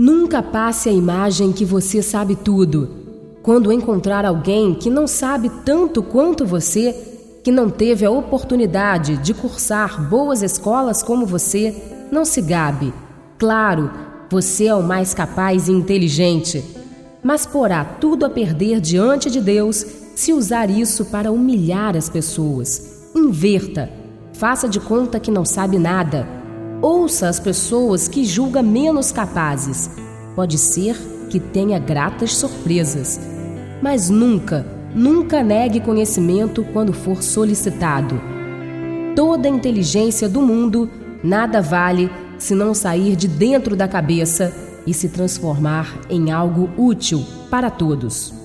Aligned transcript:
Nunca 0.00 0.42
passe 0.42 0.88
a 0.88 0.92
imagem 0.92 1.52
que 1.52 1.62
você 1.62 2.00
sabe 2.00 2.34
tudo. 2.34 2.88
Quando 3.42 3.70
encontrar 3.70 4.24
alguém 4.24 4.72
que 4.72 4.88
não 4.88 5.06
sabe 5.06 5.50
tanto 5.62 6.02
quanto 6.02 6.46
você, 6.46 6.96
que 7.44 7.52
não 7.52 7.68
teve 7.68 8.06
a 8.06 8.10
oportunidade 8.10 9.18
de 9.18 9.34
cursar 9.34 10.08
boas 10.08 10.40
escolas 10.40 11.02
como 11.02 11.26
você, 11.26 12.08
não 12.10 12.24
se 12.24 12.40
gabe. 12.40 12.94
Claro, 13.38 13.90
você 14.30 14.68
é 14.68 14.74
o 14.74 14.82
mais 14.82 15.12
capaz 15.12 15.68
e 15.68 15.72
inteligente, 15.72 16.64
mas 17.22 17.44
porá 17.44 17.84
tudo 17.84 18.24
a 18.24 18.30
perder 18.30 18.80
diante 18.80 19.30
de 19.30 19.38
Deus 19.38 19.84
se 20.16 20.32
usar 20.32 20.70
isso 20.70 21.04
para 21.04 21.30
humilhar 21.30 21.94
as 21.94 22.08
pessoas. 22.08 23.10
Inverta. 23.14 23.90
Faça 24.32 24.66
de 24.66 24.80
conta 24.80 25.20
que 25.20 25.30
não 25.30 25.44
sabe 25.44 25.78
nada. 25.78 26.39
Ouça 26.82 27.28
as 27.28 27.38
pessoas 27.38 28.08
que 28.08 28.24
julga 28.24 28.62
menos 28.62 29.12
capazes. 29.12 29.90
Pode 30.34 30.56
ser 30.56 30.96
que 31.28 31.38
tenha 31.38 31.78
gratas 31.78 32.34
surpresas. 32.34 33.20
Mas 33.82 34.08
nunca, 34.08 34.66
nunca 34.94 35.42
negue 35.42 35.80
conhecimento 35.80 36.64
quando 36.72 36.94
for 36.94 37.22
solicitado. 37.22 38.18
Toda 39.14 39.46
a 39.46 39.50
inteligência 39.50 40.26
do 40.26 40.40
mundo 40.40 40.88
nada 41.22 41.60
vale 41.60 42.10
se 42.38 42.54
não 42.54 42.72
sair 42.72 43.14
de 43.14 43.28
dentro 43.28 43.76
da 43.76 43.86
cabeça 43.86 44.50
e 44.86 44.94
se 44.94 45.10
transformar 45.10 46.00
em 46.08 46.30
algo 46.30 46.70
útil 46.78 47.22
para 47.50 47.70
todos. 47.70 48.39